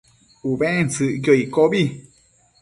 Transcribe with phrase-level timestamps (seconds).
[0.49, 1.83] Ubentsëcquio iccobi